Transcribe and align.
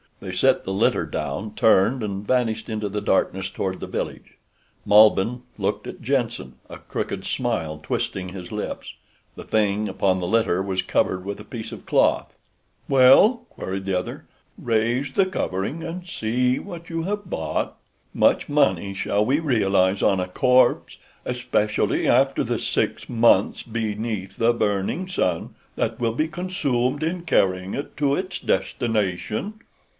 They 0.19 0.31
set 0.31 0.63
the 0.65 0.73
litter 0.73 1.05
down, 1.07 1.53
turned 1.55 2.03
and 2.03 2.25
vanished 2.25 2.69
into 2.69 2.89
the 2.89 3.01
darkness 3.01 3.49
toward 3.49 3.79
the 3.79 3.87
village. 3.87 4.37
Malbihn 4.85 5.41
looked 5.59 5.85
at 5.87 6.01
Jenssen, 6.01 6.53
a 6.69 6.77
crooked 6.77 7.23
smile 7.25 7.79
twisting 7.81 8.29
his 8.29 8.51
lips. 8.51 8.95
The 9.35 9.43
thing 9.43 9.87
upon 9.89 10.19
the 10.19 10.27
litter 10.27 10.61
was 10.61 10.83
covered 10.83 11.25
with 11.25 11.39
a 11.39 11.43
piece 11.45 11.71
of 11.71 11.85
cloth. 11.87 12.35
"Well?" 12.87 13.45
queried 13.51 13.85
the 13.85 13.93
latter. 13.93 14.25
"Raise 14.59 15.11
the 15.11 15.25
covering 15.25 15.83
and 15.83 16.07
see 16.07 16.57
what 16.59 16.89
you 16.89 17.03
have 17.03 17.29
bought. 17.29 17.75
Much 18.13 18.49
money 18.49 18.93
shall 18.95 19.25
we 19.25 19.39
realize 19.39 20.01
on 20.03 20.19
a 20.19 20.27
corpse—especially 20.27 22.07
after 22.07 22.43
the 22.43 22.59
six 22.59 23.07
months 23.09 23.61
beneath 23.63 24.37
the 24.37 24.53
burning 24.53 25.07
sun 25.07 25.55
that 25.75 25.99
will 25.99 26.13
be 26.13 26.27
consumed 26.27 27.01
in 27.03 27.23
carrying 27.23 27.75
it 27.75 27.97
to 27.97 28.15
its 28.15 28.37
destination!" 28.39 29.55